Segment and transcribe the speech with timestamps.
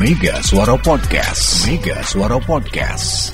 [0.00, 1.68] Mega Suara Podcast.
[1.68, 3.30] Mega Suara Podcast.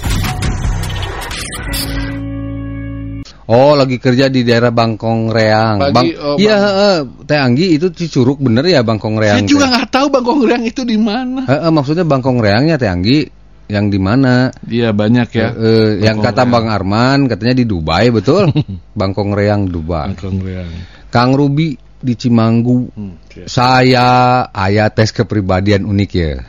[3.50, 5.78] Oh, lagi kerja di daerah Bangkong Reang.
[5.90, 6.96] Bagi- Bang, oh, iya, Bang- heeh.
[7.26, 9.42] Teh Anggi itu Cicurug bener ya Bangkong Reang.
[9.42, 11.42] Saya juga nggak tahu Bang Kongreang itu di mana.
[11.48, 13.24] Heeh, maksudnya Bangkong Reangnya Teh Anggi
[13.70, 14.50] yang di mana?
[14.66, 15.48] Iya banyak ya.
[15.56, 16.52] Eh, yang Bangkong kata Reang.
[16.52, 18.50] Bang Arman katanya di Dubai betul?
[19.00, 20.12] Bangkong Reang Dubai.
[20.12, 20.70] Bang Kongreang.
[21.10, 22.88] Kang Ruby di Cimanggu.
[22.92, 23.46] Hmm, oke.
[23.46, 26.42] Saya ayah tes kepribadian unik ya.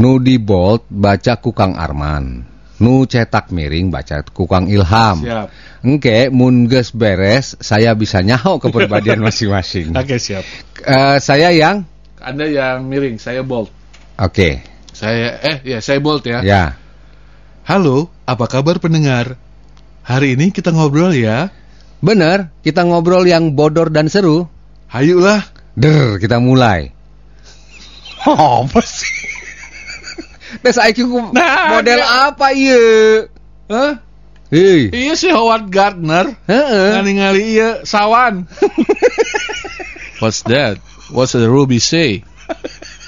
[0.00, 2.48] Nu di Bolt baca ku Kang Arman.
[2.82, 5.24] Nu cetak miring baca ku Kang Ilham.
[5.24, 5.48] Siap.
[5.82, 9.94] Engke mun geus beres saya bisa nyaho kepribadian masing-masing.
[9.94, 10.42] Oke siap.
[10.82, 11.84] Eh, saya yang
[12.22, 13.66] Anda yang miring, saya bold.
[14.14, 14.62] Oke.
[14.94, 16.38] Saya eh ya saya bold ya.
[16.46, 16.78] Ya.
[17.66, 19.38] Halo, apa kabar pendengar?
[20.02, 21.50] Hari ini kita ngobrol ya.
[22.02, 24.50] Bener, kita ngobrol yang bodor dan seru.
[24.90, 25.46] Hayulah.
[25.78, 26.90] Der, kita mulai.
[28.26, 29.30] Apa sih?
[30.66, 32.28] Tes IQ ku Nah, model ada.
[32.28, 32.76] apa iya?
[33.72, 33.92] Hah?
[34.52, 34.92] Hei.
[34.92, 36.36] Iya si Howard Gardner.
[36.44, 36.88] Heeh.
[36.92, 38.44] Ngali-ngali iya sawan.
[40.20, 40.76] What's that?
[41.08, 42.20] What's the Ruby say?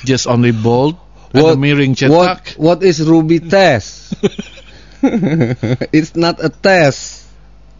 [0.08, 0.96] Just only bold
[1.36, 2.56] and a miring what, cetak.
[2.56, 4.16] what is Ruby test?
[5.92, 7.23] It's not a test.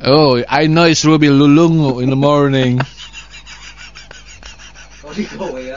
[0.05, 2.81] Oh, I know it's Ruby Lulungu in the morning.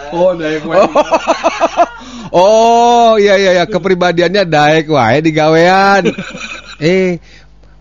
[0.09, 0.66] Oh, naik
[2.34, 6.09] Oh, iya iya iya kepribadiannya daek wae di gawean.
[6.81, 7.22] eh,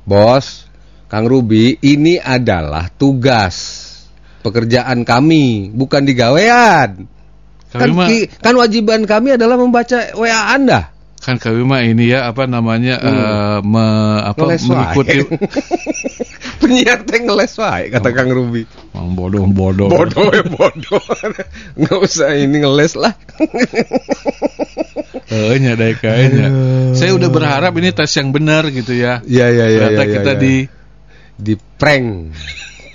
[0.05, 0.69] Bos,
[1.09, 3.57] Kang Ruby, ini adalah tugas
[4.45, 7.09] pekerjaan kami, bukan di gawean.
[7.73, 10.93] Kami Kan, ki- kan wajiban kami adalah membaca WA Anda.
[11.17, 14.63] kan kami mah ini ya apa namanya eh, me- apa wae.
[14.63, 15.27] mengikuti
[16.67, 18.67] Penyiar teh ngeles wae kata Kang Ruby.
[18.91, 19.87] Mang bodoh bodoh.
[19.87, 20.99] Bodoh ya bodoh.
[21.79, 23.15] Nggak usah ini ngeles lah.
[25.31, 26.49] Eh, nya deh kayaknya.
[26.99, 29.23] Saya udah berharap ini tes yang benar gitu ya.
[29.23, 29.79] Iya iya iya.
[29.87, 30.43] Ternyata iya, kita iya.
[30.43, 30.55] di
[31.39, 32.35] di prank.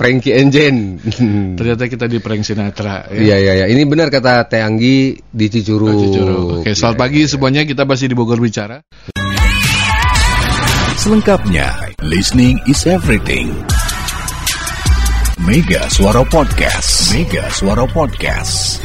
[0.01, 0.97] Pranky Engine.
[1.61, 3.21] ternyata kita di prank Sinatra ya.
[3.21, 3.65] Iya iya iya.
[3.71, 5.93] Ini benar kata Teh Anggi di Cicurug.
[5.93, 6.47] Oh, Cicurug.
[6.59, 7.31] Oke, selamat Iya, pagi iya, iya.
[7.31, 7.61] semuanya.
[7.63, 8.81] Kita masih di Bogor bicara.
[11.01, 13.53] Selengkapnya, listening is everything.
[15.45, 17.13] Mega Suara Podcast.
[17.13, 18.81] Mega Suara Podcast.